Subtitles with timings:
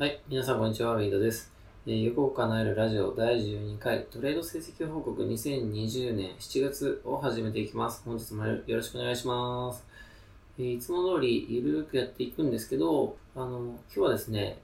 [0.00, 1.52] はい、皆さんこんにちは、ウェイドです。
[1.86, 8.02] えー、横岡なえるラジオ第12回トレード成績報告2020年7月を始めていきます。
[8.06, 9.84] 本日もよろしくお願いします。
[10.58, 14.56] えーいつも通りゆるくやっていくんですけど、あの、今日はですね、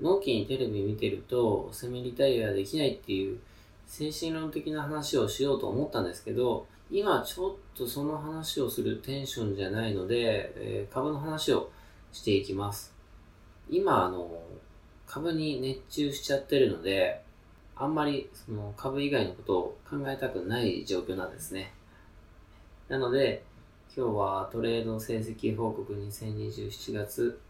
[0.00, 3.38] 納期にテレビ見てるとセミリタイアできないっていう
[3.86, 11.70] 精神論的な話をしようと思ったんですけど、今ちょっとその話をするテンションじゃないので、えー株の話を
[12.10, 12.99] していきます。
[13.70, 14.42] 今、あの、
[15.06, 17.22] 株に熱中しちゃってるので、
[17.76, 21.72] あんまりその株以外のことを考えたくない状況なんですね。
[22.88, 23.44] なので、
[23.96, 27.40] 今日はトレード成績報告2027月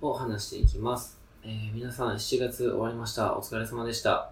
[0.00, 1.18] を話していきます。
[1.42, 3.36] えー皆さん7月終わりました。
[3.36, 4.30] お疲れ様でした。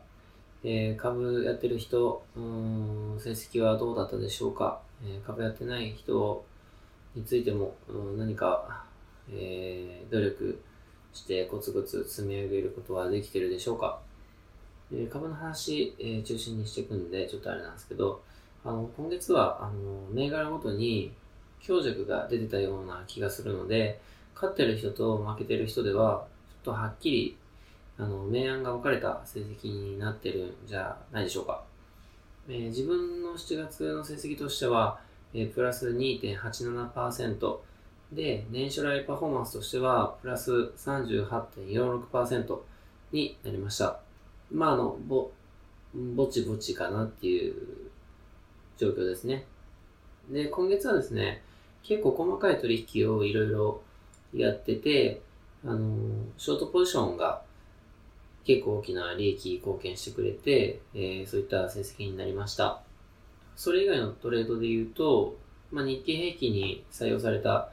[0.62, 6.44] えー株やってる人、うん、成績はどうだったでしょうか、えー株やってない人
[7.14, 8.84] についても、うん何か、
[9.30, 10.60] えー努力
[11.14, 14.00] してコツコツ積み上げることはできてるでしょうか、
[14.92, 18.22] えー株の話、えー中心にしていくんで、ちょっとあれなんですけど、
[18.64, 21.12] あの、今月は、あの、銘柄ごとに
[21.60, 24.00] 強弱が出てたような気がするので、
[24.34, 26.26] 勝ってる人と負けてる人では、
[26.64, 27.36] ちょっとはっきり、
[27.96, 31.62] あの、明暗が分かれた成績になってるんじゃないでしょうか。
[32.48, 34.98] えー自分の7月の成績としては、
[35.32, 37.56] えープラス2.87%
[38.14, 42.58] で、年初来パフォーマンスとしては、プラス38.46%
[43.12, 43.98] になりました。
[44.52, 45.30] まあ、あの、ぼ、
[46.14, 47.54] ぼちぼちかなっていう
[48.78, 49.46] 状況ですね。
[50.30, 51.42] で、今月はですね、
[51.82, 53.82] 結構細かい取引をいろいろ
[54.32, 55.20] やってて、
[55.64, 55.96] あの、
[56.38, 57.42] ショートポジションが
[58.44, 62.80] 結構大きな利益貢献してくれて、えーそういった成績になりました。
[63.56, 65.36] それ以外のトレードで言うと、
[65.70, 67.70] まあ、日経平均に採用された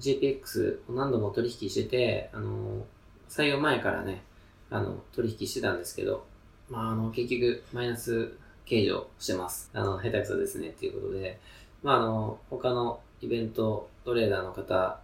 [0.00, 2.84] JPX を何度も取引してて、あの、
[3.28, 4.22] 採用前からね、
[4.70, 6.26] あの、取引してたんですけど、
[6.68, 8.32] まあ、あの、結局、マイナス
[8.64, 9.70] 計上してます。
[9.74, 11.38] あの、下手くそですね、っていうことで、
[11.82, 15.00] まあ、あの、他のイベントトレーダーの方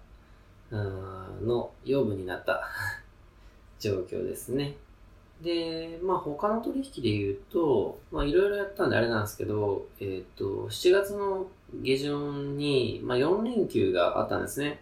[0.70, 2.68] の養分になった
[3.78, 4.76] 状況ですね。
[5.42, 11.46] で、まあ他の取引で言うと、まあいろいろやったんであれなんですけど、えっ、と、7月の
[11.82, 14.80] 下旬に、まあ4連休があったんですね。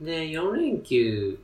[0.00, 1.38] で、4連休、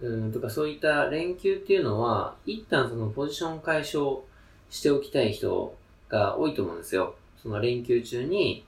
[0.00, 4.22] うん、とかそういった連休っていうのは、一旦そのポジション解消
[4.70, 5.76] しておきたい人
[6.08, 7.16] が多いと思うんですよ。
[7.42, 8.64] その連休中に、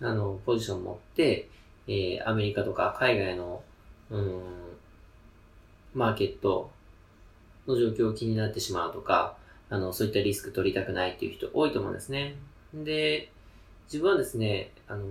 [0.00, 1.48] あの、ポジション持って、
[1.86, 3.62] えーアメリカとか海外の、
[4.10, 4.42] うん、
[5.94, 6.70] マーケット
[7.70, 9.36] の状況を気になってしまうとか、
[9.68, 12.36] あの、そういったリスク取りたくないっていう人多いと思うんですね。
[12.74, 13.30] で、
[13.84, 15.04] 自分はですね、あの、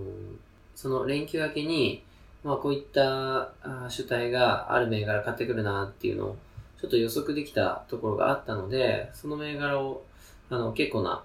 [0.76, 2.04] その連休明けに、
[2.44, 3.52] まあこういった
[3.90, 6.38] 主体がある銘柄買ってくるなっていうのを
[6.80, 10.04] ちょっと予測できたところがあったので、その銘柄を、
[10.50, 11.24] あの、結構な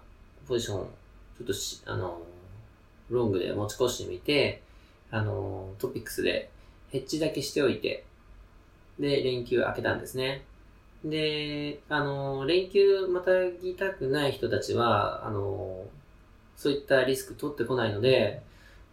[0.49, 0.87] ポジション、
[1.39, 2.21] ちょっとし、あの、
[3.11, 4.63] ロングで持ち越してみて、
[5.11, 6.51] あの、トピックスで
[6.91, 8.05] ヘッジだけしておいて、
[8.99, 10.45] で、連休明けたんですね。
[11.05, 15.85] で、あの、連休またぎたくない人たちは、あの、
[16.57, 18.43] そういったリスク取ってこないので、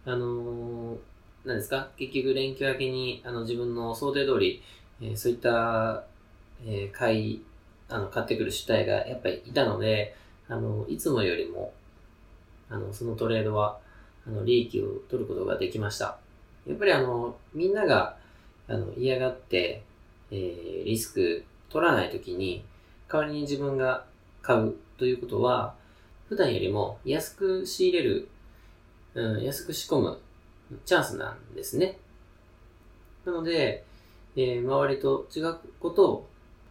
[0.06, 0.98] あの、
[1.44, 1.90] 何ですか？
[1.96, 4.62] 結局連休明けに、あの、自分の想定通り、
[5.02, 6.04] えーそういった、
[6.66, 7.44] えー買い、
[7.88, 10.14] あの、買ってくる主体がやっぱりいたので、
[10.48, 11.72] あの、いつもよりも、
[12.70, 13.78] あの、そのトレードは、
[14.26, 16.18] あの、利益を取ることができました。
[16.66, 18.16] やっぱりあの、みんなが、
[18.68, 19.82] あの、嫌がって、
[20.30, 22.64] えーリスク取らないときに、
[23.08, 24.04] 代わりに自分が
[24.42, 25.74] 買うということは、
[26.28, 28.28] 普段よりも安く仕入れる、
[29.14, 30.18] うん、安く仕込む
[30.84, 31.98] チャンスなんですね。
[33.24, 33.84] なので、
[34.36, 36.28] えー周りと違うことを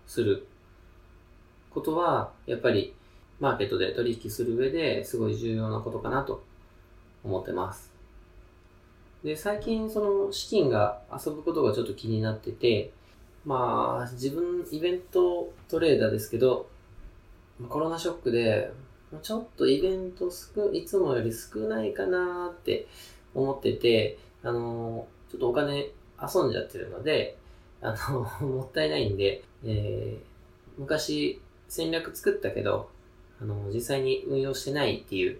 [0.07, 0.47] する
[1.69, 2.93] ことは、やっぱり
[3.39, 6.43] マーケットで取引する上ですごい重要なことかなと
[7.23, 7.91] 思ってます。
[9.23, 12.91] で、最近その資金が遊ぶことがちょっと気になってて、
[13.45, 16.69] まあ、自分イベントトレーダーですけど、
[17.69, 18.71] コロナショックで、
[19.21, 22.87] ちょっとイベント少、いつもより少ないかなって
[23.33, 25.89] 思ってて、あの、ちょっとお金
[26.21, 27.37] 遊んじゃってるので、
[27.81, 30.31] あの、 もったいないんで、えー
[30.77, 32.89] 昔戦略作ったけど、
[33.41, 35.39] あの、実際に運用してないっていう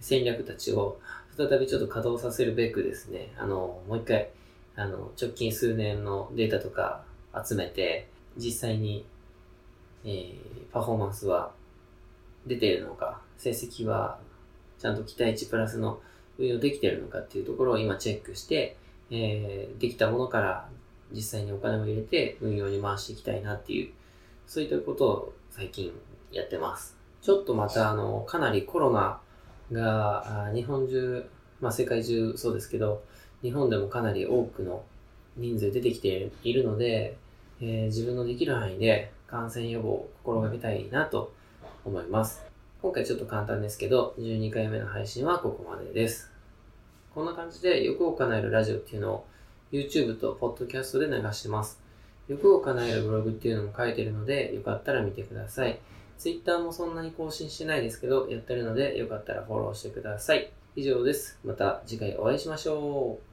[0.00, 0.98] 戦略たちを
[1.36, 4.30] 再びちょっと稼働させるべくですね、あの、もう一回、
[4.76, 7.04] あの、直近数年のデータとか
[7.46, 9.04] 集めて、実際に、
[10.04, 11.50] えーパフォーマンスは
[12.46, 14.20] 出ているのか、成績は
[14.78, 16.00] ちゃんと期待値プラスの
[16.38, 18.76] 運用できているのかっていうところを今チェックして、
[19.10, 20.68] えーできたものから
[21.12, 23.92] 実際にお金を入れて運用に回していきたいなっていう、
[24.46, 25.92] そういったことを最近
[26.30, 26.96] やってます。
[27.20, 29.20] ちょっとまたあの、かなりコロナ
[29.72, 31.28] が日本中、
[31.60, 33.02] まあ世界中そうですけど、
[33.42, 34.84] 日本でもかなり多くの
[35.40, 37.16] 人数出てきているので、
[37.60, 41.32] えー、自分のできる範囲で感染予防を心がけたいなと
[41.84, 42.44] 思います。
[42.82, 46.30] 今回ちょっと簡単ですけど、12回目の配信はここまでです。
[47.14, 49.26] こんな感じで欲を叶えるラジオっていうのを
[49.72, 51.80] YouTube と Podcast で流してます。
[52.28, 55.80] 欲を叶えるブログっていうのも書いてるので、よかったら見てください。
[56.18, 60.52] Twitter もそんなに更新してないですけど、やってるので、よかったらフォローしてください。
[60.76, 61.38] 以上です。
[61.44, 63.29] また次回お会いしましょう。